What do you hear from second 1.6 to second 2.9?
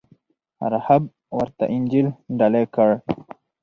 انجیل ډالۍ کړ.